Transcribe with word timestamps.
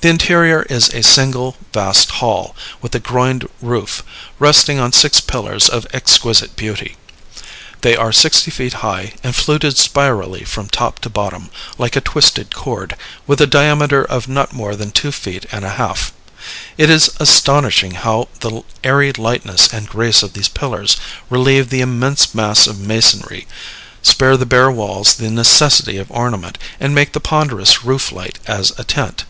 The 0.00 0.10
interior 0.10 0.62
is 0.70 0.90
a 0.94 1.02
single 1.02 1.56
vast 1.74 2.12
hall, 2.12 2.54
with 2.80 2.94
a 2.94 3.00
groined 3.00 3.48
roof, 3.60 4.04
resting 4.38 4.78
on 4.78 4.92
six 4.92 5.18
pillars 5.20 5.68
of 5.68 5.88
exquisite 5.92 6.54
beauty. 6.54 6.94
They 7.80 7.96
are 7.96 8.12
sixty 8.12 8.52
feet 8.52 8.74
high, 8.74 9.14
and 9.24 9.34
fluted 9.34 9.76
spirally 9.76 10.44
from 10.44 10.68
top 10.68 11.00
to 11.00 11.10
bottom, 11.10 11.50
like 11.78 11.96
a 11.96 12.00
twisted 12.00 12.54
cord, 12.54 12.94
with 13.26 13.40
a 13.40 13.46
diameter 13.48 14.04
of 14.04 14.28
not 14.28 14.52
more 14.52 14.76
than 14.76 14.92
two 14.92 15.10
feet 15.10 15.46
and 15.50 15.64
a 15.64 15.70
half. 15.70 16.12
It 16.76 16.88
is 16.90 17.10
astonishing 17.18 17.94
how 17.94 18.28
the 18.38 18.62
airy 18.84 19.12
lightness 19.12 19.68
and 19.72 19.88
grace 19.88 20.22
of 20.22 20.32
these 20.32 20.46
pillars 20.48 20.96
relieve 21.28 21.70
the 21.70 21.80
immense 21.80 22.36
mass 22.36 22.68
of 22.68 22.78
masonry, 22.78 23.48
spare 24.02 24.36
the 24.36 24.46
bare 24.46 24.70
walls 24.70 25.14
the 25.14 25.28
necessity 25.28 25.96
of 25.96 26.08
ornament, 26.12 26.56
and 26.78 26.94
make 26.94 27.14
the 27.14 27.20
ponderous 27.34 27.82
roof 27.82 28.12
light 28.12 28.38
as 28.46 28.70
a 28.78 28.84
tent. 28.84 29.24